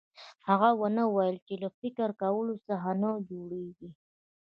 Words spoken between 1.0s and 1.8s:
ويل چې له